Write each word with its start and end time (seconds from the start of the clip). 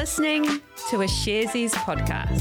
listening 0.00 0.44
to 0.88 1.02
a 1.02 1.04
Sharesies 1.04 1.72
podcast. 1.72 2.40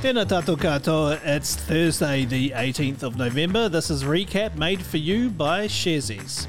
Tēnā 0.00 0.24
tātou 0.24 0.56
katoa, 0.56 1.20
it's 1.22 1.54
Thursday 1.54 2.24
the 2.24 2.48
18th 2.52 3.02
of 3.02 3.18
November. 3.18 3.68
This 3.68 3.90
is 3.90 4.04
Recap 4.04 4.56
made 4.56 4.80
for 4.82 4.96
you 4.96 5.28
by 5.28 5.66
Sharesies. 5.66 6.46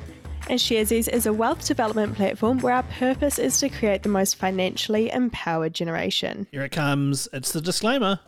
And 0.48 0.58
Sharesies 0.58 1.10
is 1.10 1.26
a 1.26 1.34
wealth 1.34 1.68
development 1.68 2.16
platform 2.16 2.60
where 2.60 2.76
our 2.76 2.84
purpose 2.84 3.38
is 3.38 3.60
to 3.60 3.68
create 3.68 4.04
the 4.04 4.10
most 4.10 4.38
financially 4.38 5.12
empowered 5.12 5.74
generation. 5.74 6.48
Here 6.54 6.64
it 6.64 6.72
comes. 6.72 7.28
It's 7.34 7.52
the 7.52 7.60
disclaimer. 7.60 8.22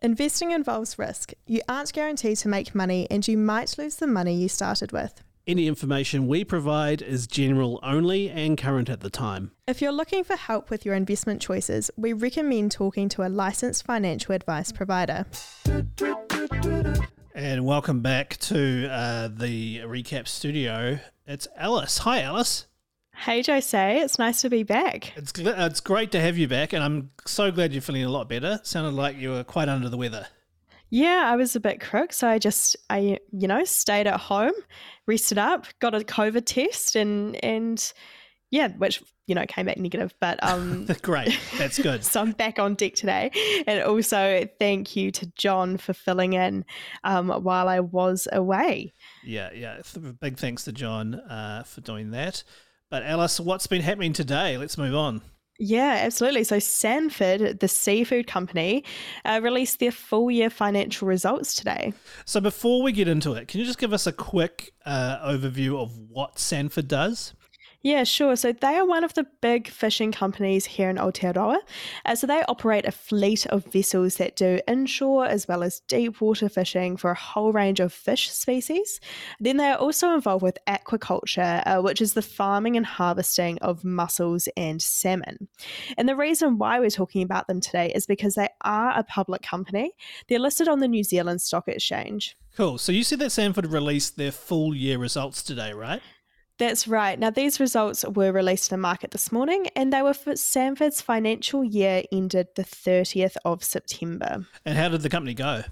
Investing 0.00 0.52
involves 0.52 0.96
risk. 0.96 1.32
You 1.44 1.60
aren't 1.68 1.92
guaranteed 1.92 2.36
to 2.38 2.48
make 2.48 2.72
money 2.72 3.08
and 3.10 3.26
you 3.26 3.36
might 3.36 3.76
lose 3.76 3.96
the 3.96 4.06
money 4.06 4.32
you 4.32 4.48
started 4.48 4.92
with. 4.92 5.24
Any 5.44 5.66
information 5.66 6.28
we 6.28 6.44
provide 6.44 7.02
is 7.02 7.26
general 7.26 7.80
only 7.82 8.30
and 8.30 8.56
current 8.56 8.88
at 8.88 9.00
the 9.00 9.10
time. 9.10 9.50
If 9.66 9.82
you're 9.82 9.90
looking 9.90 10.22
for 10.22 10.36
help 10.36 10.70
with 10.70 10.86
your 10.86 10.94
investment 10.94 11.42
choices, 11.42 11.90
we 11.96 12.12
recommend 12.12 12.70
talking 12.70 13.08
to 13.08 13.26
a 13.26 13.28
licensed 13.28 13.84
financial 13.84 14.36
advice 14.36 14.70
provider. 14.70 15.26
And 17.34 17.64
welcome 17.64 18.00
back 18.00 18.36
to 18.36 18.88
uh, 18.88 19.28
the 19.32 19.78
Recap 19.78 20.28
studio. 20.28 21.00
It's 21.26 21.48
Alice. 21.56 21.98
Hi, 21.98 22.20
Alice. 22.20 22.68
Hey, 23.24 23.42
Jose, 23.42 24.00
it's 24.00 24.18
nice 24.18 24.40
to 24.42 24.48
be 24.48 24.62
back. 24.62 25.12
It's, 25.16 25.32
gl- 25.32 25.66
it's 25.66 25.80
great 25.80 26.12
to 26.12 26.20
have 26.20 26.38
you 26.38 26.46
back, 26.46 26.72
and 26.72 26.82
I'm 26.82 27.10
so 27.26 27.50
glad 27.50 27.72
you're 27.72 27.82
feeling 27.82 28.04
a 28.04 28.08
lot 28.08 28.28
better. 28.28 28.60
Sounded 28.62 28.94
like 28.94 29.16
you 29.16 29.30
were 29.30 29.44
quite 29.44 29.68
under 29.68 29.88
the 29.88 29.96
weather. 29.96 30.28
Yeah, 30.90 31.24
I 31.26 31.36
was 31.36 31.56
a 31.56 31.60
bit 31.60 31.80
crook, 31.80 32.12
so 32.12 32.28
I 32.28 32.38
just 32.38 32.76
I 32.88 33.18
you 33.32 33.48
know 33.48 33.64
stayed 33.64 34.06
at 34.06 34.20
home, 34.20 34.52
rested 35.06 35.36
up, 35.36 35.66
got 35.80 35.94
a 35.94 35.98
COVID 35.98 36.44
test, 36.46 36.94
and 36.96 37.36
and 37.44 37.92
yeah, 38.50 38.68
which 38.68 39.02
you 39.26 39.34
know 39.34 39.44
came 39.46 39.66
back 39.66 39.78
negative. 39.78 40.14
But 40.20 40.42
um, 40.42 40.86
great, 41.02 41.36
that's 41.58 41.78
good. 41.82 42.04
so 42.04 42.20
I'm 42.20 42.32
back 42.32 42.58
on 42.58 42.74
deck 42.76 42.94
today, 42.94 43.32
and 43.66 43.82
also 43.82 44.48
thank 44.58 44.96
you 44.96 45.10
to 45.10 45.26
John 45.36 45.76
for 45.76 45.92
filling 45.92 46.34
in 46.34 46.64
um, 47.04 47.28
while 47.28 47.68
I 47.68 47.80
was 47.80 48.28
away. 48.32 48.94
Yeah, 49.24 49.50
yeah. 49.52 49.82
Big 50.20 50.38
thanks 50.38 50.64
to 50.64 50.72
John 50.72 51.16
uh, 51.16 51.64
for 51.64 51.80
doing 51.80 52.12
that. 52.12 52.44
But 52.90 53.02
Alice, 53.02 53.38
what's 53.38 53.66
been 53.66 53.82
happening 53.82 54.12
today? 54.12 54.56
Let's 54.56 54.78
move 54.78 54.94
on. 54.94 55.20
Yeah, 55.60 56.02
absolutely. 56.04 56.44
So, 56.44 56.60
Sanford, 56.60 57.58
the 57.58 57.68
seafood 57.68 58.28
company, 58.28 58.84
uh, 59.24 59.40
released 59.42 59.80
their 59.80 59.90
full 59.90 60.30
year 60.30 60.50
financial 60.50 61.08
results 61.08 61.54
today. 61.54 61.92
So, 62.24 62.40
before 62.40 62.80
we 62.80 62.92
get 62.92 63.08
into 63.08 63.32
it, 63.32 63.48
can 63.48 63.58
you 63.58 63.66
just 63.66 63.78
give 63.78 63.92
us 63.92 64.06
a 64.06 64.12
quick 64.12 64.72
uh, 64.86 65.18
overview 65.28 65.76
of 65.82 65.98
what 65.98 66.38
Sanford 66.38 66.86
does? 66.86 67.34
Yeah, 67.82 68.02
sure. 68.02 68.34
So 68.34 68.52
they 68.52 68.76
are 68.76 68.86
one 68.86 69.04
of 69.04 69.14
the 69.14 69.24
big 69.40 69.68
fishing 69.68 70.10
companies 70.10 70.64
here 70.64 70.90
in 70.90 70.96
Aotearoa. 70.96 71.58
Uh, 72.04 72.14
so 72.16 72.26
they 72.26 72.42
operate 72.48 72.84
a 72.84 72.90
fleet 72.90 73.46
of 73.46 73.64
vessels 73.66 74.16
that 74.16 74.34
do 74.34 74.58
inshore 74.66 75.26
as 75.26 75.46
well 75.46 75.62
as 75.62 75.80
deep 75.86 76.20
water 76.20 76.48
fishing 76.48 76.96
for 76.96 77.12
a 77.12 77.14
whole 77.14 77.52
range 77.52 77.78
of 77.78 77.92
fish 77.92 78.30
species. 78.32 78.98
Then 79.38 79.58
they 79.58 79.70
are 79.70 79.78
also 79.78 80.12
involved 80.12 80.42
with 80.42 80.58
aquaculture, 80.66 81.62
uh, 81.66 81.80
which 81.80 82.00
is 82.00 82.14
the 82.14 82.22
farming 82.22 82.76
and 82.76 82.84
harvesting 82.84 83.58
of 83.58 83.84
mussels 83.84 84.48
and 84.56 84.82
salmon. 84.82 85.46
And 85.96 86.08
the 86.08 86.16
reason 86.16 86.58
why 86.58 86.80
we're 86.80 86.90
talking 86.90 87.22
about 87.22 87.46
them 87.46 87.60
today 87.60 87.92
is 87.94 88.06
because 88.06 88.34
they 88.34 88.48
are 88.62 88.98
a 88.98 89.04
public 89.04 89.42
company. 89.42 89.92
They're 90.28 90.40
listed 90.40 90.66
on 90.66 90.80
the 90.80 90.88
New 90.88 91.04
Zealand 91.04 91.42
Stock 91.42 91.68
Exchange. 91.68 92.36
Cool. 92.56 92.78
So 92.78 92.90
you 92.90 93.04
said 93.04 93.20
that 93.20 93.30
Sanford 93.30 93.66
released 93.66 94.16
their 94.16 94.32
full 94.32 94.74
year 94.74 94.98
results 94.98 95.44
today, 95.44 95.72
right? 95.72 96.02
That's 96.58 96.88
right. 96.88 97.18
Now, 97.18 97.30
these 97.30 97.60
results 97.60 98.04
were 98.04 98.32
released 98.32 98.64
to 98.64 98.70
the 98.70 98.78
market 98.78 99.12
this 99.12 99.30
morning, 99.30 99.68
and 99.76 99.92
they 99.92 100.02
were 100.02 100.14
for 100.14 100.34
Sanford's 100.34 101.00
financial 101.00 101.62
year 101.62 102.02
ended 102.10 102.48
the 102.56 102.64
30th 102.64 103.36
of 103.44 103.62
September. 103.62 104.44
And 104.64 104.76
how 104.76 104.88
did 104.88 105.02
the 105.02 105.08
company 105.08 105.34
go? 105.34 105.62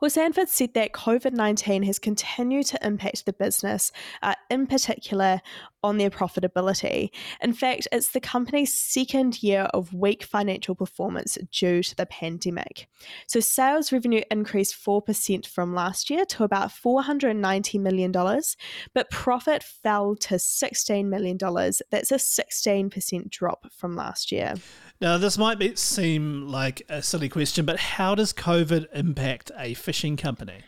Well, 0.00 0.10
Sanford 0.10 0.48
said 0.48 0.74
that 0.74 0.92
COVID 0.92 1.32
19 1.32 1.82
has 1.84 1.98
continued 1.98 2.66
to 2.66 2.86
impact 2.86 3.26
the 3.26 3.32
business, 3.32 3.92
uh, 4.22 4.34
in 4.50 4.66
particular 4.66 5.40
on 5.84 5.98
their 5.98 6.10
profitability. 6.10 7.10
In 7.40 7.52
fact, 7.52 7.88
it's 7.90 8.12
the 8.12 8.20
company's 8.20 8.72
second 8.72 9.42
year 9.42 9.62
of 9.74 9.92
weak 9.92 10.22
financial 10.22 10.74
performance 10.74 11.36
due 11.50 11.82
to 11.82 11.96
the 11.96 12.06
pandemic. 12.06 12.88
So, 13.26 13.40
sales 13.40 13.92
revenue 13.92 14.22
increased 14.30 14.76
4% 14.76 15.46
from 15.46 15.74
last 15.74 16.10
year 16.10 16.24
to 16.26 16.44
about 16.44 16.70
$490 16.70 17.80
million, 17.80 18.12
but 18.94 19.10
profit 19.10 19.62
fell 19.62 20.14
to 20.16 20.34
$16 20.34 21.06
million. 21.06 21.36
That's 21.38 22.12
a 22.12 22.16
16% 22.16 23.30
drop 23.30 23.66
from 23.72 23.96
last 23.96 24.30
year. 24.30 24.54
Now, 25.02 25.18
this 25.18 25.36
might 25.36 25.58
be, 25.58 25.74
seem 25.74 26.46
like 26.46 26.82
a 26.88 27.02
silly 27.02 27.28
question, 27.28 27.66
but 27.66 27.76
how 27.76 28.14
does 28.14 28.32
COVID 28.32 28.86
impact 28.94 29.50
a 29.58 29.74
fishing 29.74 30.16
company? 30.16 30.58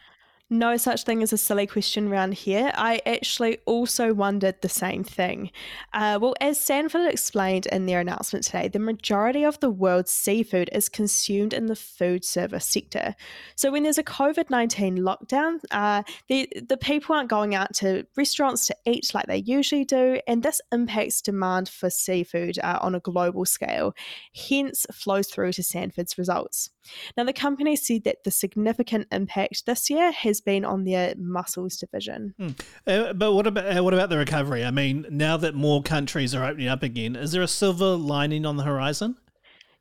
No 0.51 0.77
such 0.77 1.05
thing 1.05 1.23
as 1.23 1.33
a 1.33 1.39
silly 1.39 1.67
question 1.67 2.09
around 2.09 2.35
here. 2.35 2.71
I 2.75 3.01
actually 3.07 3.59
also 3.67 4.13
wondered 4.13 4.61
the 4.61 4.69
same 4.69 5.03
thing. 5.03 5.51
Uh, 5.93 6.19
well, 6.21 6.35
as 6.41 6.61
Sanford 6.61 7.11
explained 7.11 7.67
in 7.67 7.87
their 7.87 8.01
announcement 8.01 8.45
today, 8.45 8.69
the 8.69 8.79
majority 8.79 9.43
of 9.45 9.59
the 9.61 9.71
world's 9.71 10.11
seafood 10.11 10.69
is 10.73 10.89
consumed 10.89 11.55
in 11.55 11.67
the 11.67 11.77
food 11.77 12.25
service 12.25 12.67
sector. 12.67 13.15
So 13.57 13.73
when 13.73 13.85
there's 13.85 13.99
a 13.99 14.05
COVID 14.05 14.51
19 14.51 14.99
lockdown, 14.99 15.61
uh, 15.71 16.03
the, 16.29 16.49
the 16.69 16.77
people 16.77 17.15
aren't 17.15 17.31
going 17.31 17.55
out 17.55 17.73
to 17.77 18.07
restaurants 18.17 18.67
to 18.67 18.77
eat 18.85 19.13
like 19.15 19.27
they 19.27 19.39
usually 19.39 19.85
do, 19.85 20.21
and 20.27 20.43
this 20.43 20.61
impacts 20.73 21.23
demand 21.23 21.69
for 21.69 21.89
seafood 21.89 22.59
uh, 22.63 22.79
on 22.83 22.95
a 22.95 23.01
global 23.01 23.45
scale, 23.45 23.95
hence 24.35 24.87
flows 24.93 25.29
through 25.29 25.53
to 25.53 25.63
Sanford's 25.63 26.19
results. 26.19 26.71
Now, 27.17 27.25
the 27.25 27.33
company 27.33 27.77
said 27.77 28.05
that 28.05 28.25
the 28.25 28.31
significant 28.31 29.07
impact 29.11 29.67
this 29.67 29.89
year 29.91 30.13
has 30.13 30.41
been 30.41 30.65
on 30.65 30.85
their 30.85 31.15
mussels 31.17 31.77
division. 31.77 32.35
Hmm. 32.39 32.49
Uh, 32.87 33.13
but 33.13 33.33
what 33.33 33.47
about 33.47 33.77
uh, 33.77 33.83
what 33.83 33.95
about 33.95 34.11
the 34.11 34.19
recovery? 34.19 34.65
I 34.65 34.71
mean, 34.71 35.07
now 35.11 35.37
that 35.37 35.55
more 35.55 35.83
countries 35.83 36.35
are 36.35 36.45
opening 36.45 36.69
up 36.69 36.83
again, 36.83 37.17
is 37.17 37.33
there 37.33 37.43
a 37.43 37.49
silver 37.49 37.97
lining 37.97 38.45
on 38.47 38.57
the 38.57 38.65
horizon? 38.65 39.17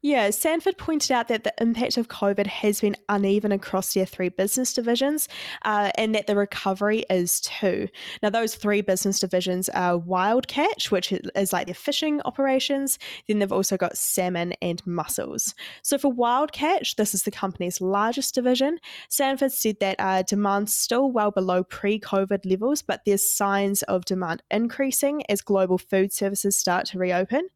Yeah, 0.06 0.32
Sanford 0.32 0.78
pointed 0.78 1.14
out 1.14 1.30
that 1.30 1.46
the 1.46 1.54
impact 1.62 1.96
of 1.96 2.10
COVID 2.10 2.46
has 2.46 2.82
been 2.82 2.98
uneven 3.08 3.54
across 3.54 3.94
their 3.94 4.06
three 4.06 4.28
business 4.28 4.74
divisions 4.74 5.30
uh, 5.64 5.92
and 5.98 6.14
that 6.14 6.28
the 6.28 6.36
recovery 6.36 7.06
is 7.10 7.40
too. 7.40 7.88
Now, 8.22 8.30
those 8.30 8.54
three 8.54 8.82
business 8.82 9.22
divisions 9.22 9.70
are 9.70 9.98
Wild 9.98 10.50
Catch, 10.50 10.92
which 10.92 11.14
is 11.14 11.54
like 11.54 11.68
their 11.68 11.74
fishing 11.74 12.20
operations. 12.26 13.00
Then 13.30 13.40
they've 13.40 13.50
also 13.50 13.78
got 13.78 13.98
salmon 13.98 14.56
and 14.62 14.86
mussels. 14.86 15.56
So, 15.84 15.98
for 15.98 16.12
Wild 16.12 16.52
Catch, 16.52 16.98
this 16.98 17.14
is 17.14 17.24
the 17.24 17.32
company's 17.32 17.80
largest 17.80 18.36
division. 18.36 18.80
Sanford 19.08 19.54
said 19.54 19.78
that 19.80 19.96
uh, 20.00 20.24
demand's 20.24 20.76
still 20.76 21.14
well 21.14 21.32
below 21.32 21.64
pre 21.64 21.98
COVID 21.98 22.42
levels, 22.44 22.82
but 22.82 23.00
there's 23.06 23.34
signs 23.34 23.84
of 23.84 24.04
demand 24.04 24.44
increasing 24.52 25.24
as 25.30 25.40
global 25.40 25.78
food 25.78 26.12
services 26.12 26.58
start 26.58 26.88
to 26.88 27.00
reopen. 27.00 27.48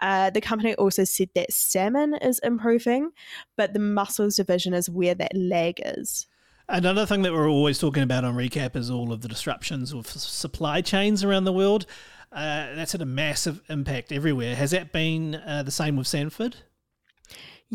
Uh, 0.00 0.30
the 0.30 0.40
company 0.40 0.74
also 0.74 1.04
said 1.04 1.28
that 1.36 1.52
salmon 1.52 1.83
is 2.22 2.38
improving, 2.40 3.10
but 3.56 3.72
the 3.72 3.78
mussels 3.78 4.36
division 4.36 4.74
is 4.74 4.88
where 4.88 5.14
that 5.14 5.36
lag 5.36 5.80
is. 5.84 6.26
Another 6.68 7.04
thing 7.04 7.22
that 7.22 7.32
we're 7.32 7.48
always 7.48 7.78
talking 7.78 8.02
about 8.02 8.24
on 8.24 8.34
Recap 8.34 8.74
is 8.74 8.90
all 8.90 9.12
of 9.12 9.20
the 9.20 9.28
disruptions 9.28 9.94
with 9.94 10.08
supply 10.08 10.80
chains 10.80 11.22
around 11.22 11.44
the 11.44 11.52
world. 11.52 11.84
Uh, 12.32 12.74
that's 12.74 12.92
had 12.92 13.02
a 13.02 13.06
massive 13.06 13.60
impact 13.68 14.10
everywhere. 14.10 14.56
Has 14.56 14.70
that 14.70 14.90
been 14.90 15.34
uh, 15.34 15.62
the 15.62 15.70
same 15.70 15.96
with 15.96 16.06
Sanford? 16.06 16.56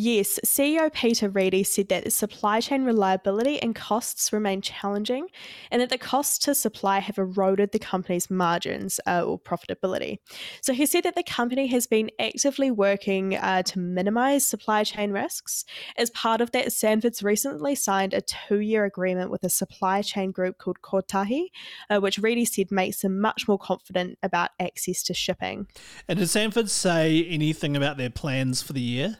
Yes, 0.01 0.39
CEO 0.45 0.93
Peter 0.93 1.29
Reidie 1.29 1.67
said 1.67 1.89
that 1.89 2.05
the 2.05 2.09
supply 2.09 2.61
chain 2.61 2.85
reliability 2.85 3.61
and 3.61 3.75
costs 3.75 4.31
remain 4.31 4.61
challenging, 4.61 5.27
and 5.71 5.81
that 5.81 5.89
the 5.89 5.97
costs 5.97 6.37
to 6.45 6.55
supply 6.55 6.99
have 6.99 7.17
eroded 7.17 7.73
the 7.73 7.79
company's 7.79 8.31
margins 8.31 9.01
uh, 9.05 9.23
or 9.23 9.37
profitability. 9.37 10.19
So 10.61 10.71
he 10.71 10.85
said 10.85 11.03
that 11.03 11.15
the 11.15 11.23
company 11.23 11.67
has 11.67 11.85
been 11.85 12.11
actively 12.17 12.71
working 12.71 13.35
uh, 13.35 13.63
to 13.63 13.79
minimize 13.79 14.45
supply 14.45 14.85
chain 14.85 15.11
risks. 15.11 15.65
As 15.97 16.09
part 16.11 16.39
of 16.39 16.51
that, 16.51 16.71
Sanford's 16.71 17.21
recently 17.21 17.75
signed 17.75 18.13
a 18.13 18.21
two 18.21 18.59
year 18.59 18.85
agreement 18.85 19.31
with 19.31 19.43
a 19.43 19.49
supply 19.49 20.01
chain 20.01 20.31
group 20.31 20.59
called 20.59 20.79
Kotahi, 20.81 21.47
uh, 21.89 21.99
which 21.99 22.19
Reedy 22.19 22.45
said 22.45 22.71
makes 22.71 23.01
them 23.01 23.19
much 23.19 23.49
more 23.49 23.59
confident 23.59 24.17
about 24.23 24.51
access 24.61 25.03
to 25.03 25.13
shipping. 25.13 25.67
And 26.07 26.19
did 26.19 26.29
Sanford 26.29 26.69
say 26.69 27.25
anything 27.25 27.75
about 27.75 27.97
their 27.97 28.09
plans 28.09 28.61
for 28.61 28.71
the 28.71 28.79
year? 28.79 29.17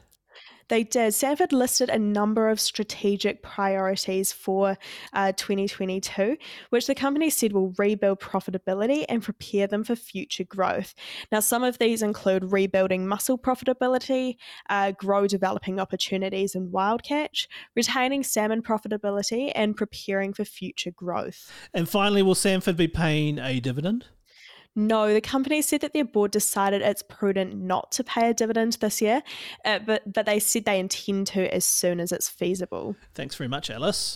They 0.69 0.83
did. 0.83 1.13
Sanford 1.13 1.51
listed 1.51 1.89
a 1.89 1.97
number 1.97 2.47
of 2.47 2.59
strategic 2.59 3.41
priorities 3.41 4.31
for 4.31 4.77
uh, 5.13 5.31
2022, 5.33 6.37
which 6.69 6.87
the 6.87 6.95
company 6.95 7.29
said 7.31 7.53
will 7.53 7.73
rebuild 7.77 8.19
profitability 8.19 9.03
and 9.09 9.23
prepare 9.23 9.65
them 9.67 9.83
for 9.83 9.95
future 9.95 10.43
growth. 10.43 10.93
Now, 11.31 11.39
some 11.39 11.63
of 11.63 11.79
these 11.79 12.03
include 12.03 12.51
rebuilding 12.51 13.07
mussel 13.07 13.37
profitability, 13.37 14.37
uh, 14.69 14.91
grow 14.91 15.25
developing 15.27 15.79
opportunities 15.79 16.53
in 16.53 16.71
wild 16.71 17.03
catch, 17.03 17.47
retaining 17.75 18.23
salmon 18.23 18.61
profitability, 18.61 19.51
and 19.55 19.75
preparing 19.75 20.33
for 20.33 20.45
future 20.45 20.91
growth. 20.91 21.51
And 21.73 21.89
finally, 21.89 22.21
will 22.21 22.35
Sanford 22.35 22.77
be 22.77 22.87
paying 22.87 23.39
a 23.39 23.59
dividend? 23.59 24.05
No, 24.75 25.13
the 25.13 25.21
company 25.21 25.61
said 25.61 25.81
that 25.81 25.93
their 25.93 26.05
board 26.05 26.31
decided 26.31 26.81
it's 26.81 27.03
prudent 27.03 27.55
not 27.55 27.91
to 27.93 28.03
pay 28.03 28.29
a 28.29 28.33
dividend 28.33 28.73
this 28.73 29.01
year, 29.01 29.23
uh, 29.65 29.79
but 29.79 30.13
but 30.13 30.25
they 30.25 30.39
said 30.39 30.65
they 30.65 30.79
intend 30.79 31.27
to 31.27 31.53
as 31.53 31.65
soon 31.65 31.99
as 31.99 32.11
it's 32.11 32.29
feasible. 32.29 32.95
Thanks 33.13 33.35
very 33.35 33.47
much, 33.47 33.69
Alice. 33.69 34.15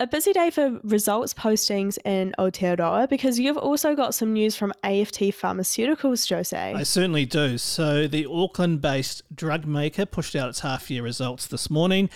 A 0.00 0.08
busy 0.08 0.32
day 0.32 0.50
for 0.50 0.80
results 0.82 1.32
postings 1.32 1.98
in 2.04 2.34
Aotearoa 2.38 3.08
because 3.08 3.38
you've 3.38 3.56
also 3.56 3.94
got 3.94 4.12
some 4.12 4.32
news 4.32 4.56
from 4.56 4.72
AFT 4.82 5.20
Pharmaceuticals, 5.30 6.28
Jose. 6.28 6.74
I 6.74 6.82
certainly 6.82 7.24
do. 7.24 7.58
So, 7.58 8.08
the 8.08 8.26
Auckland 8.26 8.80
based 8.80 9.22
drug 9.34 9.66
maker 9.66 10.04
pushed 10.04 10.34
out 10.34 10.48
its 10.48 10.60
half 10.60 10.90
year 10.90 11.02
results 11.02 11.46
this 11.46 11.70
morning. 11.70 12.10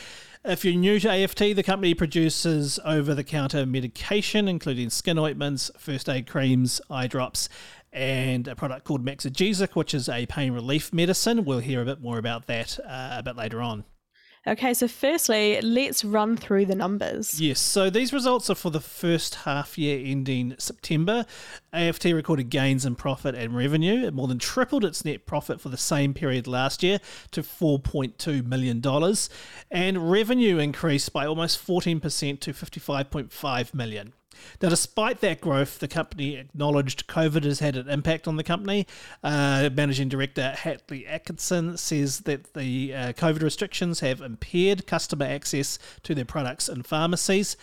If 0.44 0.64
you're 0.64 0.74
new 0.74 1.00
to 1.00 1.10
AFT, 1.10 1.38
the 1.56 1.64
company 1.64 1.94
produces 1.94 2.78
over 2.84 3.12
the 3.12 3.24
counter 3.24 3.66
medication, 3.66 4.46
including 4.46 4.88
skin 4.88 5.18
ointments, 5.18 5.70
first 5.76 6.08
aid 6.08 6.28
creams, 6.28 6.80
eye 6.88 7.08
drops, 7.08 7.48
and 7.92 8.46
a 8.46 8.54
product 8.54 8.84
called 8.84 9.04
Maxigesic, 9.04 9.74
which 9.74 9.94
is 9.94 10.08
a 10.08 10.26
pain 10.26 10.52
relief 10.52 10.92
medicine. 10.92 11.44
We'll 11.44 11.58
hear 11.58 11.82
a 11.82 11.84
bit 11.84 12.00
more 12.00 12.18
about 12.18 12.46
that 12.46 12.78
uh, 12.80 13.16
a 13.18 13.22
bit 13.22 13.36
later 13.36 13.60
on. 13.60 13.84
Okay, 14.48 14.72
so 14.72 14.88
firstly, 14.88 15.60
let's 15.60 16.02
run 16.02 16.34
through 16.34 16.64
the 16.64 16.74
numbers. 16.74 17.38
Yes, 17.38 17.60
so 17.60 17.90
these 17.90 18.14
results 18.14 18.48
are 18.48 18.54
for 18.54 18.70
the 18.70 18.80
first 18.80 19.34
half 19.34 19.76
year 19.76 20.00
ending 20.02 20.54
September. 20.56 21.26
AFT 21.74 22.06
recorded 22.06 22.48
gains 22.48 22.86
in 22.86 22.94
profit 22.94 23.34
and 23.34 23.54
revenue. 23.54 24.06
It 24.06 24.14
more 24.14 24.26
than 24.26 24.38
tripled 24.38 24.86
its 24.86 25.04
net 25.04 25.26
profit 25.26 25.60
for 25.60 25.68
the 25.68 25.76
same 25.76 26.14
period 26.14 26.46
last 26.46 26.82
year 26.82 26.98
to 27.32 27.42
$4.2 27.42 28.42
million. 28.46 28.82
And 29.70 30.10
revenue 30.10 30.56
increased 30.56 31.12
by 31.12 31.26
almost 31.26 31.64
14% 31.66 32.40
to 32.40 32.52
$55.5 32.54 33.74
million. 33.74 34.14
Now, 34.60 34.68
despite 34.68 35.20
that 35.20 35.40
growth, 35.40 35.78
the 35.78 35.88
company 35.88 36.36
acknowledged 36.36 37.06
COVID 37.06 37.44
has 37.44 37.60
had 37.60 37.76
an 37.76 37.88
impact 37.88 38.26
on 38.26 38.36
the 38.36 38.44
company. 38.44 38.86
Uh, 39.22 39.70
Managing 39.72 40.08
Director 40.08 40.54
Hartley 40.58 41.06
Atkinson 41.06 41.76
says 41.76 42.20
that 42.20 42.54
the 42.54 42.94
uh, 42.94 43.12
COVID 43.12 43.42
restrictions 43.42 44.00
have 44.00 44.20
impaired 44.20 44.86
customer 44.86 45.26
access 45.26 45.78
to 46.02 46.14
their 46.14 46.24
products 46.24 46.68
in 46.68 46.82
pharmacies. 46.82 47.56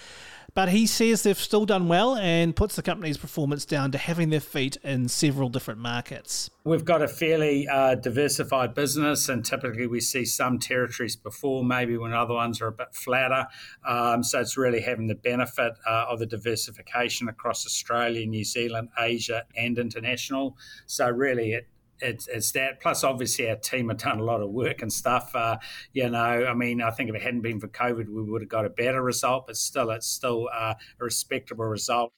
But 0.55 0.69
he 0.69 0.87
says 0.87 1.23
they've 1.23 1.37
still 1.37 1.65
done 1.65 1.89
well 1.89 2.15
and 2.15 2.55
puts 2.55 2.77
the 2.77 2.81
company's 2.81 3.17
performance 3.17 3.65
down 3.65 3.91
to 3.91 3.97
having 3.97 4.29
their 4.29 4.39
feet 4.39 4.77
in 4.83 5.09
several 5.09 5.49
different 5.49 5.81
markets. 5.81 6.49
We've 6.63 6.85
got 6.85 7.01
a 7.01 7.09
fairly 7.09 7.67
uh, 7.67 7.95
diversified 7.95 8.73
business, 8.73 9.27
and 9.27 9.43
typically 9.43 9.85
we 9.85 9.99
see 9.99 10.23
some 10.23 10.57
territories 10.57 11.17
perform 11.17 11.67
maybe 11.67 11.97
when 11.97 12.13
other 12.13 12.33
ones 12.33 12.61
are 12.61 12.67
a 12.67 12.71
bit 12.71 12.95
flatter. 12.95 13.47
Um, 13.85 14.23
so 14.23 14.39
it's 14.39 14.55
really 14.55 14.79
having 14.79 15.07
the 15.07 15.15
benefit 15.15 15.73
uh, 15.85 16.05
of 16.09 16.19
the 16.19 16.25
diversification 16.25 17.27
across 17.27 17.65
Australia, 17.65 18.25
New 18.25 18.45
Zealand, 18.45 18.89
Asia, 18.97 19.43
and 19.57 19.77
international. 19.77 20.55
So 20.85 21.09
really, 21.09 21.51
it 21.51 21.67
it's, 22.01 22.27
it's 22.27 22.51
that. 22.53 22.81
Plus, 22.81 23.03
obviously, 23.03 23.50
our 23.50 23.56
team 23.56 23.89
have 23.89 23.97
done 23.97 24.19
a 24.19 24.24
lot 24.24 24.42
of 24.42 24.50
work 24.50 24.81
and 24.81 24.92
stuff. 24.92 25.36
Uh, 25.36 25.57
you 25.94 26.09
know, 26.09 26.18
I 26.19 26.53
mean, 26.53 26.81
I 26.81 26.92
think 26.92 27.09
if 27.09 27.15
it 27.15 27.21
hadn't 27.21 27.42
been 27.42 27.59
for 27.59 27.68
COVID, 27.68 28.07
we 28.07 28.24
would 28.24 28.42
have 28.42 28.50
got 28.50 28.65
a 28.65 28.69
better 28.69 29.01
result, 29.01 29.47
but 29.47 29.57
still, 29.57 29.92
it's 29.92 30.07
still 30.07 30.50
uh, 30.53 30.74
a 31.00 31.03
respectable 31.03 31.65
result. 31.65 32.12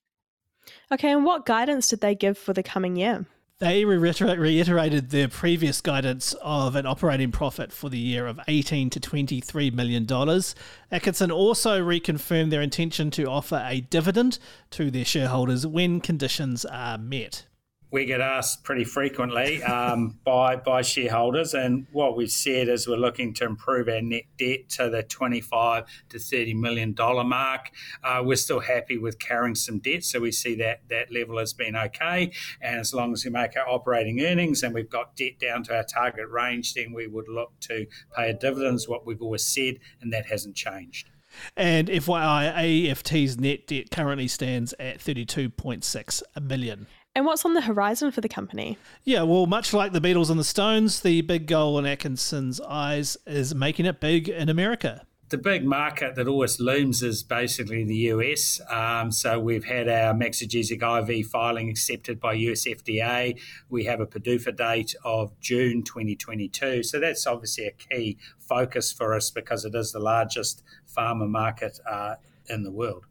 Okay, 0.91 1.12
and 1.12 1.24
what 1.24 1.45
guidance 1.45 1.89
did 1.89 2.01
they 2.01 2.15
give 2.15 2.38
for 2.38 2.53
the 2.53 2.63
coming 2.63 2.95
year? 2.95 3.25
They 3.59 3.85
reiterated 3.85 5.09
their 5.09 5.27
previous 5.27 5.81
guidance 5.81 6.35
of 6.44 6.75
an 6.75 6.85
operating 6.85 7.31
profit 7.31 7.71
for 7.71 7.89
the 7.89 7.97
year 7.97 8.27
of 8.27 8.39
18 8.47 8.91
to 8.91 9.00
23 9.00 9.71
million 9.71 10.06
dollars. 10.06 10.53
Atkinson 10.91 11.31
also 11.31 11.83
reconfirmed 11.83 12.51
their 12.51 12.62
intention 12.62 13.09
to 13.12 13.23
offer 13.23 13.65
a 13.68 13.81
dividend 13.81 14.38
to 14.71 14.91
their 14.91 15.06
shareholders 15.06 15.65
when 15.65 16.01
conditions 16.01 16.65
are 16.65 17.00
met 17.00 17.47
we 17.91 18.05
get 18.05 18.21
asked 18.21 18.63
pretty 18.63 18.83
frequently 18.83 19.63
um, 19.63 20.17
by 20.25 20.55
by 20.55 20.81
shareholders, 20.81 21.53
and 21.53 21.87
what 21.91 22.17
we've 22.17 22.31
said 22.31 22.67
is 22.67 22.87
we're 22.87 22.97
looking 22.97 23.33
to 23.35 23.45
improve 23.45 23.87
our 23.87 24.01
net 24.01 24.23
debt 24.37 24.69
to 24.69 24.89
the 24.89 25.03
twenty 25.03 25.41
five 25.41 25.85
to 26.09 26.19
thirty 26.19 26.53
million 26.53 26.93
dollar 26.93 27.23
mark. 27.23 27.71
Uh, 28.03 28.21
we're 28.23 28.35
still 28.35 28.59
happy 28.59 28.97
with 28.97 29.19
carrying 29.19 29.55
some 29.55 29.79
debt, 29.79 30.03
so 30.03 30.19
we 30.19 30.31
see 30.31 30.55
that 30.55 30.81
that 30.89 31.11
level 31.11 31.37
has 31.37 31.53
been 31.53 31.75
okay. 31.75 32.31
And 32.61 32.79
as 32.79 32.93
long 32.93 33.13
as 33.13 33.23
we 33.23 33.31
make 33.31 33.55
our 33.57 33.67
operating 33.67 34.21
earnings 34.21 34.63
and 34.63 34.73
we've 34.73 34.89
got 34.89 35.15
debt 35.15 35.39
down 35.39 35.63
to 35.63 35.75
our 35.75 35.83
target 35.83 36.29
range, 36.29 36.73
then 36.73 36.93
we 36.93 37.07
would 37.07 37.27
look 37.27 37.53
to 37.61 37.85
pay 38.15 38.29
a 38.29 38.33
dividends. 38.33 38.87
What 38.87 39.05
we've 39.05 39.21
always 39.21 39.45
said, 39.45 39.79
and 40.01 40.11
that 40.13 40.27
hasn't 40.27 40.55
changed. 40.55 41.09
And 41.55 41.87
FYI, 41.87 42.89
AFT's 42.89 43.37
net 43.39 43.67
debt 43.67 43.91
currently 43.91 44.27
stands 44.27 44.73
at 44.79 44.99
32.6 44.99 46.23
million. 46.41 46.87
And 47.17 47.25
what's 47.25 47.43
on 47.45 47.55
the 47.55 47.61
horizon 47.61 48.11
for 48.11 48.21
the 48.21 48.29
company? 48.29 48.77
Yeah, 49.03 49.23
well, 49.23 49.47
much 49.47 49.73
like 49.73 49.91
the 49.91 49.99
Beatles 49.99 50.29
and 50.29 50.39
the 50.39 50.43
Stones, 50.43 50.99
the 50.99 51.21
big 51.21 51.47
goal 51.47 51.79
in 51.79 51.87
Atkinson's 51.87 52.61
eyes 52.61 53.17
is 53.25 53.55
making 53.55 53.87
it 53.87 53.99
big 53.99 54.29
in 54.29 54.49
America 54.49 55.01
the 55.29 55.37
big 55.37 55.65
market 55.65 56.15
that 56.15 56.25
always 56.25 56.57
looms 56.57 57.03
is 57.03 57.21
basically 57.21 57.83
the 57.83 57.95
US. 58.13 58.61
Um, 58.69 59.11
so 59.11 59.37
we've 59.37 59.65
had 59.65 59.89
our 59.89 60.13
Maxigesic 60.13 60.81
IV 60.81 61.27
filing 61.27 61.69
accepted 61.69 62.17
by 62.21 62.31
US 62.31 62.65
FDA. 62.65 63.37
We 63.69 63.83
have 63.83 63.99
a 63.99 64.05
PDUFA 64.05 64.55
date 64.55 64.95
of 65.03 65.37
June 65.41 65.83
2022. 65.83 66.81
So 66.83 67.01
that's 67.01 67.27
obviously 67.27 67.65
a 67.65 67.71
key 67.71 68.17
focus 68.39 68.93
for 68.93 69.13
us 69.13 69.29
because 69.29 69.65
it 69.65 69.75
is 69.75 69.91
the 69.91 69.99
largest 69.99 70.63
pharma 70.87 71.27
market 71.27 71.77
uh, 71.85 72.15
in 72.47 72.63
the 72.63 72.71
world. 72.71 73.05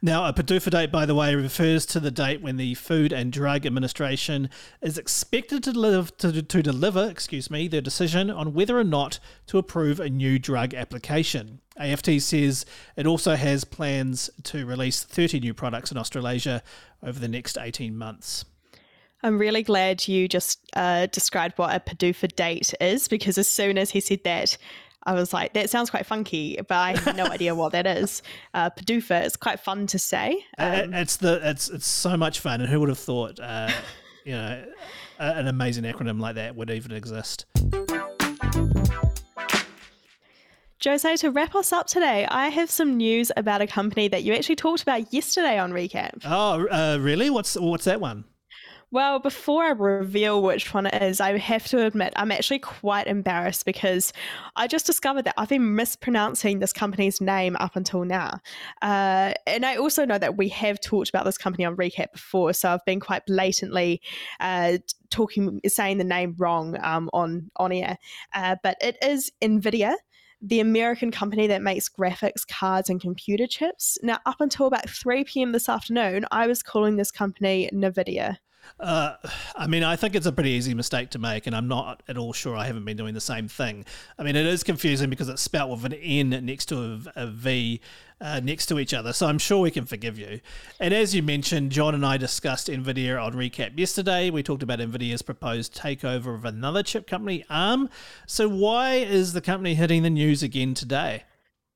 Now, 0.00 0.26
a 0.26 0.32
PDUFA 0.32 0.70
date, 0.70 0.92
by 0.92 1.06
the 1.06 1.14
way, 1.14 1.34
refers 1.34 1.86
to 1.86 2.00
the 2.00 2.10
date 2.10 2.42
when 2.42 2.56
the 2.56 2.74
Food 2.74 3.12
and 3.12 3.32
Drug 3.32 3.64
Administration 3.64 4.50
is 4.80 4.98
expected 4.98 5.62
to, 5.64 5.70
live, 5.70 6.16
to, 6.16 6.42
to 6.42 6.62
deliver, 6.62 7.08
excuse 7.08 7.50
me, 7.50 7.68
their 7.68 7.80
decision 7.80 8.28
on 8.28 8.52
whether 8.52 8.78
or 8.78 8.84
not 8.84 9.20
to 9.46 9.58
approve 9.58 10.00
a 10.00 10.10
new 10.10 10.38
drug 10.38 10.74
application. 10.74 11.60
AFT 11.76 12.20
says 12.20 12.66
it 12.96 13.06
also 13.06 13.36
has 13.36 13.64
plans 13.64 14.28
to 14.42 14.66
release 14.66 15.04
30 15.04 15.40
new 15.40 15.54
products 15.54 15.92
in 15.92 15.98
Australasia 15.98 16.62
over 17.02 17.18
the 17.18 17.28
next 17.28 17.56
18 17.56 17.96
months. 17.96 18.44
I'm 19.22 19.38
really 19.38 19.62
glad 19.62 20.08
you 20.08 20.26
just 20.26 20.68
uh, 20.74 21.06
described 21.06 21.56
what 21.58 21.74
a 21.74 21.78
PDUFA 21.78 22.34
date 22.34 22.74
is 22.80 23.06
because 23.06 23.38
as 23.38 23.46
soon 23.46 23.78
as 23.78 23.92
he 23.92 24.00
said 24.00 24.24
that, 24.24 24.58
I 25.04 25.14
was 25.14 25.32
like, 25.32 25.52
that 25.54 25.68
sounds 25.70 25.90
quite 25.90 26.06
funky, 26.06 26.56
but 26.56 26.74
I 26.74 26.96
have 26.96 27.16
no 27.16 27.26
idea 27.26 27.54
what 27.54 27.72
that 27.72 27.86
is. 27.86 28.22
Uh, 28.54 28.68
PDUFA 28.70 29.24
is 29.24 29.36
quite 29.36 29.60
fun 29.60 29.86
to 29.86 29.98
say. 29.98 30.44
Um, 30.58 30.92
it's 30.92 31.16
the 31.16 31.40
it's 31.42 31.70
it's 31.70 31.86
so 31.86 32.16
much 32.16 32.40
fun, 32.40 32.60
and 32.60 32.68
who 32.68 32.80
would 32.80 32.90
have 32.90 32.98
thought, 32.98 33.40
uh, 33.40 33.70
you 34.24 34.32
know, 34.32 34.64
an 35.18 35.48
amazing 35.48 35.84
acronym 35.84 36.20
like 36.20 36.34
that 36.34 36.54
would 36.54 36.70
even 36.70 36.92
exist. 36.92 37.46
Jose, 40.84 41.16
to 41.16 41.30
wrap 41.30 41.54
us 41.54 41.72
up 41.72 41.86
today, 41.86 42.26
I 42.26 42.48
have 42.48 42.70
some 42.70 42.96
news 42.96 43.30
about 43.36 43.62
a 43.62 43.66
company 43.66 44.08
that 44.08 44.24
you 44.24 44.34
actually 44.34 44.56
talked 44.56 44.82
about 44.82 45.12
yesterday 45.12 45.58
on 45.58 45.72
Recap. 45.72 46.22
Oh, 46.24 46.66
uh, 46.66 46.98
really? 47.00 47.30
What's 47.30 47.54
what's 47.54 47.84
that 47.84 48.00
one? 48.00 48.24
Well, 48.92 49.20
before 49.20 49.64
I 49.64 49.70
reveal 49.70 50.42
which 50.42 50.74
one 50.74 50.84
it 50.84 51.02
is, 51.02 51.18
I 51.18 51.38
have 51.38 51.66
to 51.68 51.86
admit 51.86 52.12
I'm 52.14 52.30
actually 52.30 52.58
quite 52.58 53.06
embarrassed 53.06 53.64
because 53.64 54.12
I 54.54 54.66
just 54.66 54.84
discovered 54.84 55.24
that 55.24 55.32
I've 55.38 55.48
been 55.48 55.74
mispronouncing 55.74 56.58
this 56.58 56.74
company's 56.74 57.18
name 57.18 57.56
up 57.58 57.74
until 57.74 58.04
now. 58.04 58.38
Uh, 58.82 59.32
and 59.46 59.64
I 59.64 59.76
also 59.76 60.04
know 60.04 60.18
that 60.18 60.36
we 60.36 60.50
have 60.50 60.78
talked 60.78 61.08
about 61.08 61.24
this 61.24 61.38
company 61.38 61.64
on 61.64 61.74
Recap 61.74 62.12
before, 62.12 62.52
so 62.52 62.68
I've 62.68 62.84
been 62.84 63.00
quite 63.00 63.24
blatantly 63.24 64.02
uh, 64.40 64.76
talking, 65.08 65.62
saying 65.66 65.96
the 65.96 66.04
name 66.04 66.34
wrong 66.36 66.76
um, 66.82 67.08
on, 67.14 67.50
on 67.56 67.72
air. 67.72 67.96
Uh, 68.34 68.56
but 68.62 68.76
it 68.82 68.98
is 69.02 69.32
NVIDIA 69.40 69.94
the 70.44 70.58
American 70.58 71.12
company 71.12 71.46
that 71.46 71.62
makes 71.62 71.88
graphics 71.88 72.44
cards 72.44 72.90
and 72.90 73.00
computer 73.00 73.46
chips. 73.46 73.96
Now, 74.02 74.18
up 74.26 74.40
until 74.40 74.66
about 74.66 74.90
3 74.90 75.22
p.m. 75.22 75.52
this 75.52 75.68
afternoon, 75.68 76.26
I 76.32 76.48
was 76.48 76.64
calling 76.64 76.96
this 76.96 77.12
company 77.12 77.70
NVIDIA. 77.72 78.38
Uh, 78.78 79.14
I 79.54 79.66
mean, 79.66 79.84
I 79.84 79.96
think 79.96 80.14
it's 80.14 80.26
a 80.26 80.32
pretty 80.32 80.50
easy 80.50 80.74
mistake 80.74 81.10
to 81.10 81.18
make, 81.18 81.46
and 81.46 81.54
I'm 81.54 81.68
not 81.68 82.02
at 82.08 82.16
all 82.16 82.32
sure 82.32 82.56
I 82.56 82.66
haven't 82.66 82.84
been 82.84 82.96
doing 82.96 83.14
the 83.14 83.20
same 83.20 83.48
thing. 83.48 83.84
I 84.18 84.22
mean, 84.22 84.36
it 84.36 84.46
is 84.46 84.62
confusing 84.64 85.10
because 85.10 85.28
it's 85.28 85.42
spelt 85.42 85.70
with 85.70 85.84
an 85.84 85.94
N 85.94 86.30
next 86.44 86.66
to 86.66 87.00
a, 87.16 87.22
a 87.22 87.26
V 87.26 87.80
uh, 88.20 88.40
next 88.42 88.66
to 88.66 88.78
each 88.78 88.94
other, 88.94 89.12
so 89.12 89.26
I'm 89.26 89.38
sure 89.38 89.60
we 89.60 89.70
can 89.70 89.84
forgive 89.84 90.18
you. 90.18 90.40
And 90.78 90.94
as 90.94 91.14
you 91.14 91.22
mentioned, 91.22 91.72
John 91.72 91.94
and 91.94 92.06
I 92.06 92.16
discussed 92.16 92.68
NVIDIA 92.68 93.20
on 93.22 93.34
Recap 93.34 93.78
yesterday. 93.78 94.30
We 94.30 94.42
talked 94.42 94.62
about 94.62 94.78
NVIDIA's 94.78 95.22
proposed 95.22 95.76
takeover 95.76 96.34
of 96.34 96.44
another 96.44 96.82
chip 96.82 97.06
company, 97.06 97.44
ARM. 97.50 97.88
So, 98.26 98.48
why 98.48 98.94
is 98.94 99.32
the 99.32 99.40
company 99.40 99.74
hitting 99.74 100.02
the 100.02 100.10
news 100.10 100.42
again 100.42 100.74
today? 100.74 101.24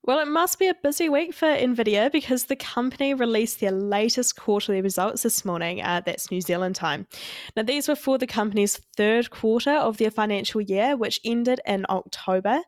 Well, 0.06 0.20
it 0.20 0.28
must 0.28 0.60
be 0.60 0.68
a 0.68 0.74
busy 0.74 1.08
week 1.08 1.34
for 1.34 1.48
NVIDIA 1.48 2.12
because 2.12 2.44
the 2.44 2.54
company 2.54 3.12
released 3.12 3.58
their 3.58 3.72
latest 3.72 4.36
quarterly 4.36 4.80
results 4.80 5.24
this 5.24 5.44
morning. 5.44 5.82
Uh, 5.82 6.00
that's 6.06 6.30
New 6.30 6.40
Zealand 6.40 6.76
time. 6.76 7.08
Now, 7.56 7.64
these 7.64 7.88
were 7.88 7.96
for 7.96 8.16
the 8.16 8.26
company's 8.28 8.76
third 8.96 9.30
quarter 9.30 9.72
of 9.72 9.96
their 9.96 10.12
financial 10.12 10.60
year, 10.60 10.96
which 10.96 11.18
ended 11.24 11.60
in 11.66 11.86
October, 11.88 12.60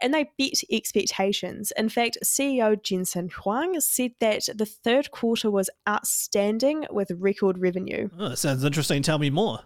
and 0.00 0.14
they 0.14 0.30
beat 0.38 0.64
expectations. 0.72 1.70
In 1.76 1.90
fact, 1.90 2.16
CEO 2.24 2.82
Jensen 2.82 3.28
Huang 3.28 3.78
said 3.80 4.12
that 4.20 4.48
the 4.54 4.64
third 4.64 5.10
quarter 5.10 5.50
was 5.50 5.68
outstanding 5.86 6.86
with 6.90 7.10
record 7.10 7.58
revenue. 7.58 8.08
Oh, 8.18 8.30
that 8.30 8.38
sounds 8.38 8.64
interesting. 8.64 9.02
Tell 9.02 9.18
me 9.18 9.28
more. 9.28 9.60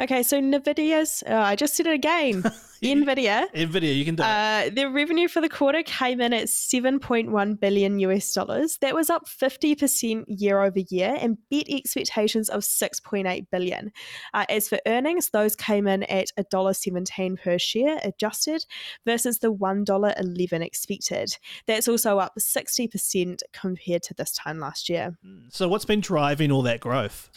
Okay, 0.00 0.22
so 0.22 0.40
Nvidia's, 0.40 1.22
uh, 1.28 1.34
I 1.34 1.56
just 1.56 1.76
said 1.76 1.86
it 1.86 1.94
again. 1.94 2.42
Nvidia. 2.82 3.46
Nvidia, 3.54 3.96
you 3.96 4.04
can 4.04 4.16
do 4.16 4.22
uh, 4.24 4.68
Their 4.70 4.90
revenue 4.90 5.28
for 5.28 5.40
the 5.40 5.48
quarter 5.48 5.82
came 5.84 6.20
in 6.20 6.32
at 6.32 6.46
7.1 6.46 7.60
billion 7.60 7.98
US 8.00 8.32
dollars. 8.32 8.78
That 8.80 8.94
was 8.94 9.08
up 9.08 9.26
50% 9.26 10.24
year 10.26 10.60
over 10.60 10.80
year 10.90 11.16
and 11.20 11.38
beat 11.48 11.68
expectations 11.70 12.48
of 12.48 12.62
6.8 12.62 13.46
billion. 13.52 13.92
Uh, 14.34 14.46
as 14.48 14.68
for 14.68 14.80
earnings, 14.86 15.30
those 15.30 15.54
came 15.54 15.86
in 15.86 16.02
at 16.04 16.28
$1.17 16.36 17.40
per 17.40 17.58
share 17.58 18.00
adjusted 18.02 18.66
versus 19.06 19.38
the 19.38 19.52
$1.11 19.52 20.64
expected. 20.64 21.36
That's 21.66 21.86
also 21.86 22.18
up 22.18 22.34
60% 22.36 23.42
compared 23.52 24.02
to 24.04 24.14
this 24.14 24.32
time 24.32 24.58
last 24.58 24.88
year. 24.88 25.16
So, 25.50 25.68
what's 25.68 25.84
been 25.84 26.00
driving 26.00 26.50
all 26.50 26.62
that 26.62 26.80
growth? 26.80 27.30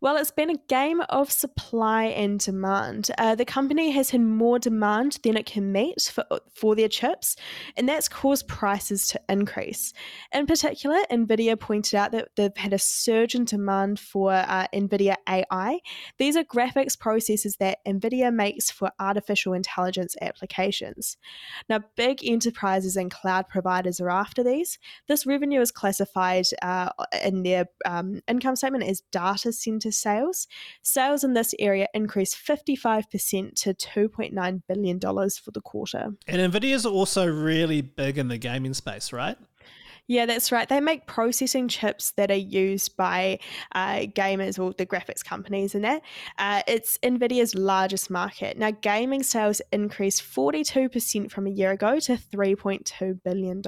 Well, 0.00 0.16
it's 0.16 0.30
been 0.30 0.50
a 0.50 0.58
game 0.68 1.00
of 1.08 1.28
supply 1.32 2.04
and 2.04 2.38
demand. 2.38 3.10
Uh, 3.18 3.34
the 3.34 3.44
company 3.44 3.90
has 3.90 4.10
had 4.10 4.20
more 4.20 4.60
demand 4.60 5.18
than 5.24 5.36
it 5.36 5.44
can 5.44 5.72
meet 5.72 6.02
for, 6.02 6.24
for 6.54 6.76
their 6.76 6.86
chips, 6.86 7.34
and 7.76 7.88
that's 7.88 8.08
caused 8.08 8.46
prices 8.46 9.08
to 9.08 9.20
increase. 9.28 9.92
In 10.32 10.46
particular, 10.46 10.98
NVIDIA 11.10 11.58
pointed 11.58 11.96
out 11.96 12.12
that 12.12 12.28
they've 12.36 12.56
had 12.56 12.72
a 12.72 12.78
surge 12.78 13.34
in 13.34 13.44
demand 13.44 13.98
for 13.98 14.32
uh, 14.32 14.68
NVIDIA 14.72 15.16
AI. 15.28 15.80
These 16.16 16.36
are 16.36 16.44
graphics 16.44 16.96
processors 16.96 17.56
that 17.58 17.84
NVIDIA 17.84 18.32
makes 18.32 18.70
for 18.70 18.92
artificial 19.00 19.52
intelligence 19.52 20.14
applications. 20.22 21.16
Now, 21.68 21.80
big 21.96 22.20
enterprises 22.24 22.94
and 22.94 23.10
cloud 23.10 23.48
providers 23.48 23.98
are 23.98 24.10
after 24.10 24.44
these. 24.44 24.78
This 25.08 25.26
revenue 25.26 25.60
is 25.60 25.72
classified 25.72 26.44
uh, 26.62 26.90
in 27.24 27.42
their 27.42 27.66
um, 27.84 28.20
income 28.28 28.54
statement 28.54 28.84
as 28.84 29.02
data 29.10 29.52
center 29.52 29.87
sales. 29.90 30.46
Sales 30.82 31.24
in 31.24 31.34
this 31.34 31.54
area 31.58 31.88
increased 31.94 32.36
55% 32.36 33.54
to 33.62 33.74
$2.9 33.74 34.62
billion 34.68 35.00
for 35.00 35.50
the 35.52 35.60
quarter. 35.60 36.14
And 36.26 36.52
NVIDIA 36.52 36.74
is 36.74 36.86
also 36.86 37.26
really 37.26 37.80
big 37.80 38.18
in 38.18 38.28
the 38.28 38.38
gaming 38.38 38.74
space, 38.74 39.12
right? 39.12 39.36
Yeah, 40.08 40.24
that's 40.24 40.50
right. 40.50 40.66
They 40.66 40.80
make 40.80 41.06
processing 41.06 41.68
chips 41.68 42.12
that 42.12 42.30
are 42.30 42.34
used 42.34 42.96
by 42.96 43.40
uh, 43.72 44.06
gamers 44.06 44.58
or 44.58 44.72
the 44.72 44.86
graphics 44.86 45.22
companies 45.22 45.74
and 45.74 45.84
that. 45.84 46.00
Uh, 46.38 46.62
it's 46.66 46.96
NVIDIA's 47.02 47.54
largest 47.54 48.08
market. 48.08 48.56
Now, 48.56 48.70
gaming 48.70 49.22
sales 49.22 49.60
increased 49.70 50.22
42% 50.22 51.30
from 51.30 51.46
a 51.46 51.50
year 51.50 51.72
ago 51.72 52.00
to 52.00 52.16
$3.2 52.16 53.22
billion. 53.22 53.62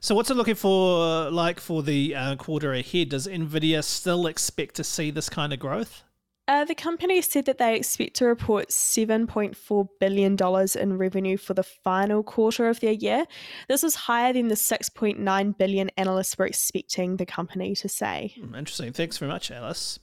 So, 0.00 0.14
what's 0.14 0.30
it 0.30 0.36
looking 0.36 0.54
for 0.54 1.30
like 1.30 1.58
for 1.58 1.82
the 1.82 2.14
uh, 2.14 2.36
quarter 2.36 2.72
ahead? 2.72 3.08
Does 3.08 3.26
NVIDIA 3.26 3.82
still 3.82 4.28
expect 4.28 4.76
to 4.76 4.84
see 4.84 5.10
this 5.10 5.28
kind 5.28 5.52
of 5.52 5.58
growth? 5.58 6.04
Uh, 6.48 6.64
the 6.64 6.74
company 6.74 7.20
said 7.22 7.44
that 7.46 7.58
they 7.58 7.74
expect 7.74 8.14
to 8.16 8.24
report 8.24 8.68
$7.4 8.68 9.88
billion 9.98 10.36
in 10.80 10.98
revenue 10.98 11.36
for 11.36 11.54
the 11.54 11.62
final 11.62 12.22
quarter 12.22 12.68
of 12.68 12.78
their 12.80 12.92
year. 12.92 13.26
This 13.68 13.82
is 13.82 13.96
higher 13.96 14.32
than 14.32 14.48
the 14.48 14.54
6.9 14.54 15.58
billion 15.58 15.90
analysts 15.96 16.38
were 16.38 16.46
expecting 16.46 17.16
the 17.16 17.26
company 17.26 17.74
to 17.74 17.88
say. 17.88 18.34
Hmm, 18.40 18.54
interesting. 18.54 18.92
Thanks 18.92 19.18
very 19.18 19.30
much, 19.30 19.50
Alice. 19.50 19.98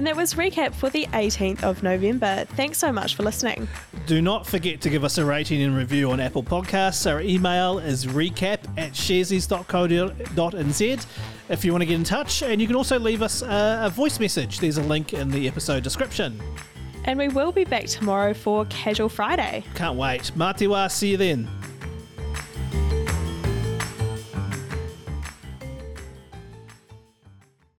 And 0.00 0.06
that 0.06 0.16
was 0.16 0.32
recap 0.32 0.72
for 0.72 0.88
the 0.88 1.04
18th 1.12 1.62
of 1.62 1.82
November. 1.82 2.46
Thanks 2.56 2.78
so 2.78 2.90
much 2.90 3.16
for 3.16 3.22
listening. 3.22 3.68
Do 4.06 4.22
not 4.22 4.46
forget 4.46 4.80
to 4.80 4.88
give 4.88 5.04
us 5.04 5.18
a 5.18 5.24
rating 5.26 5.60
and 5.60 5.76
review 5.76 6.10
on 6.10 6.20
Apple 6.20 6.42
Podcasts. 6.42 7.06
Our 7.06 7.20
email 7.20 7.78
is 7.78 8.06
recap 8.06 8.60
at 8.78 8.92
sharesies.co.nz 8.92 11.06
if 11.50 11.64
you 11.66 11.72
want 11.72 11.82
to 11.82 11.86
get 11.86 11.96
in 11.96 12.04
touch. 12.04 12.42
And 12.42 12.62
you 12.62 12.66
can 12.66 12.76
also 12.76 12.98
leave 12.98 13.20
us 13.20 13.42
a, 13.42 13.80
a 13.82 13.90
voice 13.90 14.18
message. 14.18 14.58
There's 14.58 14.78
a 14.78 14.82
link 14.84 15.12
in 15.12 15.30
the 15.30 15.46
episode 15.46 15.82
description. 15.82 16.40
And 17.04 17.18
we 17.18 17.28
will 17.28 17.52
be 17.52 17.64
back 17.64 17.84
tomorrow 17.84 18.32
for 18.32 18.64
Casual 18.70 19.10
Friday. 19.10 19.64
Can't 19.74 19.98
wait. 19.98 20.32
Mā 20.34 20.56
te 20.56 20.66
wā, 20.66 20.90
see 20.90 21.10
you 21.10 21.18
then. 21.18 21.46